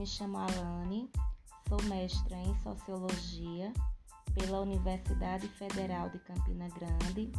me 0.00 0.06
chamo 0.06 0.38
Alane, 0.38 1.10
sou 1.68 1.82
mestra 1.84 2.36
em 2.36 2.54
Sociologia 2.62 3.72
pela 4.34 4.60
Universidade 4.60 5.48
Federal 5.48 6.08
de 6.10 6.18
Campina 6.20 6.68
Grande, 6.68 7.30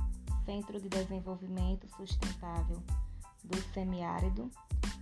Centro 0.45 0.79
de 0.79 0.89
Desenvolvimento 0.89 1.87
Sustentável 1.95 2.81
do 3.43 3.61
Semiárido, 3.73 4.49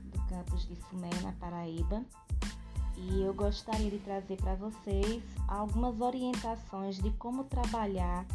do 0.04 0.20
campus 0.28 0.68
de 0.68 0.76
Sumé, 0.88 1.10
na 1.22 1.32
Paraíba. 1.34 2.06
E 2.96 3.22
eu 3.22 3.34
gostaria 3.34 3.90
de 3.90 4.00
trazer 4.00 4.38
para 4.38 4.56
vocês 4.56 5.24
algumas 5.48 6.00
orientações 6.02 6.98
de 6.98 7.12
como 7.12 7.46
trabalhar 7.46 8.26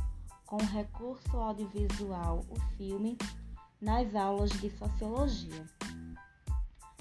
com 0.46 0.56
o 0.56 0.66
recurso 0.66 1.36
audiovisual, 1.36 2.44
o 2.50 2.60
filme, 2.76 3.16
nas 3.80 4.14
aulas 4.14 4.50
de 4.50 4.70
Sociologia. 4.70 5.66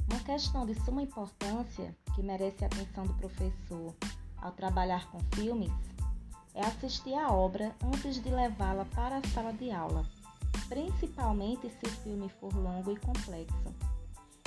Uma 0.09 0.19
questão 0.19 0.65
de 0.65 0.75
suma 0.83 1.01
importância 1.01 1.95
que 2.13 2.21
merece 2.21 2.63
a 2.63 2.67
atenção 2.67 3.05
do 3.05 3.13
professor 3.15 3.95
ao 4.37 4.51
trabalhar 4.51 5.09
com 5.11 5.19
filmes 5.35 5.71
é 6.53 6.61
assistir 6.61 7.13
a 7.15 7.31
obra 7.31 7.75
antes 7.83 8.21
de 8.21 8.29
levá-la 8.29 8.85
para 8.85 9.17
a 9.17 9.27
sala 9.29 9.53
de 9.53 9.71
aula, 9.71 10.05
principalmente 10.69 11.69
se 11.69 11.85
o 11.85 11.89
filme 12.03 12.29
for 12.39 12.53
longo 12.55 12.91
e 12.91 12.99
complexo. 12.99 13.73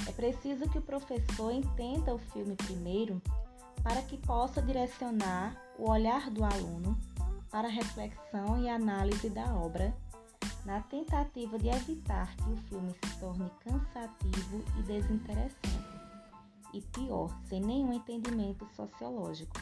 É 0.06 0.12
preciso 0.12 0.68
que 0.70 0.78
o 0.78 0.82
professor 0.82 1.50
entenda 1.50 2.14
o 2.14 2.18
filme 2.18 2.54
primeiro 2.54 3.20
para 3.82 4.02
que 4.02 4.16
possa 4.18 4.62
direcionar 4.62 5.56
o 5.78 5.90
olhar 5.90 6.30
do 6.30 6.44
aluno 6.44 6.96
para 7.50 7.68
a 7.68 7.70
reflexão 7.70 8.60
e 8.60 8.68
análise 8.68 9.28
da 9.30 9.54
obra 9.54 9.94
na 10.66 10.80
tentativa 10.80 11.56
de 11.58 11.68
evitar 11.68 12.36
que 12.36 12.50
o 12.50 12.56
filme 12.56 12.92
se 12.92 13.20
torne 13.20 13.48
cansativo 13.60 14.64
e 14.76 14.82
desinteressante, 14.82 15.96
e 16.74 16.82
pior, 16.82 17.30
sem 17.48 17.60
nenhum 17.60 17.92
entendimento 17.92 18.66
sociológico. 18.74 19.54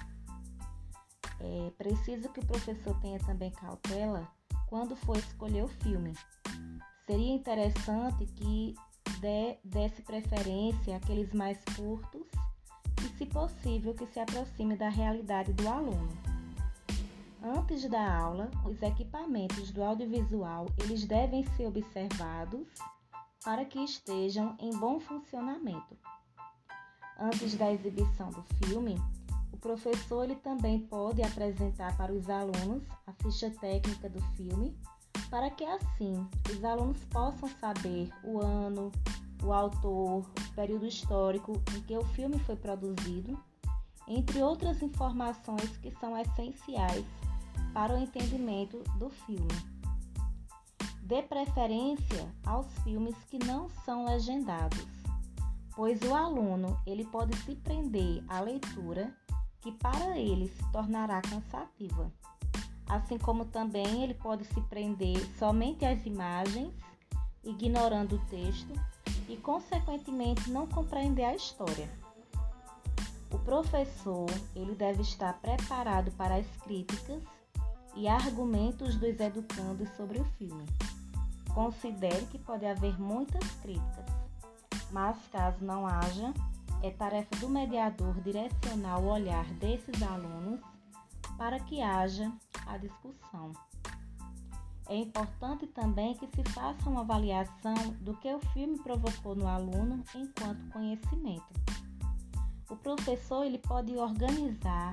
É 1.39 1.71
preciso 1.77 2.31
que 2.31 2.41
o 2.41 2.47
professor 2.47 2.99
tenha 3.01 3.19
também 3.19 3.51
cautela 3.51 4.27
quando 4.67 4.97
for 4.97 5.19
escolher 5.19 5.65
o 5.65 5.69
filme. 5.69 6.15
Seria 7.07 7.35
interessante 7.35 8.25
que 8.25 8.75
desse 9.63 10.03
preferência 10.03 10.97
àqueles 10.97 11.33
mais 11.35 11.59
curtos 11.77 12.27
e, 13.05 13.09
se 13.19 13.27
possível, 13.27 13.95
que 13.95 14.07
se 14.07 14.21
aproxime 14.21 14.75
da 14.75 14.89
realidade 14.89 15.53
do 15.53 15.69
aluno. 15.69 16.34
Antes 17.65 17.89
da 17.89 18.19
aula, 18.19 18.51
os 18.67 18.83
equipamentos 18.83 19.71
do 19.71 19.83
audiovisual 19.83 20.67
eles 20.83 21.07
devem 21.07 21.43
ser 21.57 21.67
observados 21.67 22.69
para 23.43 23.65
que 23.65 23.79
estejam 23.79 24.55
em 24.61 24.69
bom 24.77 25.01
funcionamento. 25.01 25.97
Antes 27.19 27.55
da 27.55 27.73
exibição 27.73 28.29
do 28.29 28.43
filme, 28.43 28.97
o 29.51 29.57
professor 29.57 30.25
ele 30.25 30.35
também 30.35 30.79
pode 30.79 31.23
apresentar 31.23 31.97
para 31.97 32.13
os 32.13 32.29
alunos 32.29 32.83
a 33.07 33.15
ficha 33.15 33.51
técnica 33.59 34.11
do 34.11 34.21
filme, 34.37 34.77
para 35.31 35.49
que 35.49 35.65
assim 35.65 36.29
os 36.53 36.63
alunos 36.63 37.03
possam 37.07 37.49
saber 37.49 38.11
o 38.23 38.43
ano, 38.43 38.93
o 39.43 39.55
autor, 39.55 40.19
o 40.19 40.55
período 40.55 40.87
histórico 40.87 41.55
em 41.75 41.81
que 41.81 41.97
o 41.97 42.05
filme 42.09 42.39
foi 42.41 42.57
produzido, 42.57 43.43
entre 44.07 44.43
outras 44.43 44.83
informações 44.83 45.79
que 45.79 45.91
são 45.93 46.15
essenciais 46.15 47.07
para 47.75 47.93
o 47.93 47.99
entendimento 47.99 48.79
do 48.99 49.11
filme. 49.11 49.49
Dê 51.03 51.21
preferência 51.23 52.33
aos 52.47 52.67
filmes 52.85 53.17
que 53.29 53.39
não 53.45 53.69
são 53.85 54.07
legendados, 54.07 54.87
pois 55.75 56.01
o 56.03 56.15
aluno 56.15 56.81
ele 56.87 57.05
pode 57.05 57.37
se 57.39 57.57
prender 57.57 58.25
à 58.29 58.41
leitura 58.41 59.13
que 59.61 59.73
para 59.73 60.17
ele 60.17 60.49
se 60.49 60.73
tornará 60.73 61.21
cansativa. 61.21 62.11
Assim 62.89 63.19
como 63.19 63.45
também 63.47 64.03
ele 64.03 64.15
pode 64.15 64.45
se 64.45 64.61
prender 64.63 65.19
somente 65.39 65.85
às 65.85 66.07
imagens, 66.07 66.73
ignorando 67.43 68.17
o 68.17 68.27
texto 68.27 68.73
e 69.29 69.37
consequentemente 69.37 70.51
não 70.51 70.67
compreender 70.67 71.25
a 71.25 71.35
história. 71.35 71.91
O 73.31 73.39
professor, 73.41 74.31
ele 74.55 74.75
deve 74.75 75.03
estar 75.03 75.35
preparado 75.41 76.13
para 76.13 76.37
as 76.37 76.47
críticas 76.63 77.23
e 77.97 78.09
argumentos 78.09 78.97
dos 78.97 79.19
educandos 79.21 79.89
sobre 79.97 80.21
o 80.21 80.25
filme. 80.37 80.65
Considere 81.55 82.27
que 82.27 82.39
pode 82.39 82.67
haver 82.67 82.99
muitas 83.01 83.49
críticas, 83.63 84.07
mas 84.91 85.17
caso 85.31 85.65
não 85.65 85.87
haja, 85.87 86.35
é 86.83 86.91
tarefa 86.91 87.37
do 87.37 87.49
mediador 87.49 88.21
direcionar 88.21 89.01
o 89.01 89.07
olhar 89.07 89.45
desses 89.55 90.03
alunos 90.03 90.61
para 91.39 91.61
que 91.61 91.81
haja 91.81 92.31
a 92.67 92.77
discussão. 92.77 93.53
É 94.87 94.97
importante 94.97 95.67
também 95.67 96.15
que 96.15 96.27
se 96.27 96.45
faça 96.51 96.91
uma 96.91 97.01
avaliação 97.01 97.75
do 98.01 98.15
que 98.15 98.33
o 98.33 98.41
filme 98.53 98.79
provocou 98.79 99.35
no 99.35 99.47
aluno 99.47 100.05
enquanto 100.15 100.71
conhecimento. 100.73 101.47
O 102.69 102.77
professor 102.77 103.45
ele 103.45 103.59
pode 103.59 103.97
organizar 103.97 104.93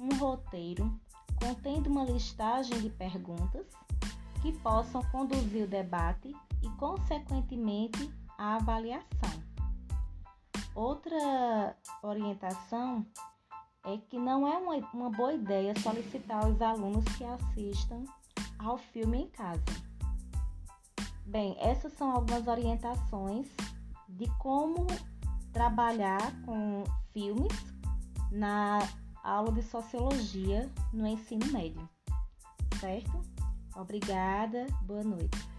um 0.00 0.08
roteiro 0.16 0.98
contendo 1.46 1.88
uma 1.88 2.04
listagem 2.04 2.80
de 2.80 2.90
perguntas 2.90 3.64
que 4.42 4.52
possam 4.58 5.00
conduzir 5.12 5.62
o 5.62 5.68
debate 5.68 6.34
e, 6.60 6.68
consequentemente, 6.70 8.12
a 8.36 8.56
avaliação. 8.56 9.06
Outra 10.74 11.76
orientação 12.02 13.06
é 13.84 13.96
que 13.96 14.18
não 14.18 14.46
é 14.46 14.58
uma, 14.58 14.74
uma 14.92 15.10
boa 15.10 15.34
ideia 15.34 15.72
solicitar 15.78 16.44
aos 16.44 16.60
alunos 16.60 17.04
que 17.16 17.24
assistam 17.24 18.02
ao 18.58 18.76
filme 18.76 19.22
em 19.22 19.28
casa. 19.28 19.62
Bem, 21.24 21.56
essas 21.60 21.92
são 21.92 22.10
algumas 22.10 22.48
orientações 22.48 23.46
de 24.08 24.28
como 24.38 24.84
trabalhar 25.52 26.32
com 26.44 26.82
filmes 27.12 27.52
na 28.32 28.80
aula 29.26 29.50
de 29.50 29.62
sociologia 29.62 30.70
no 30.92 31.06
ensino 31.06 31.46
médio. 31.46 31.88
Certo? 32.78 33.20
Obrigada, 33.74 34.66
boa 34.82 35.02
noite. 35.02 35.55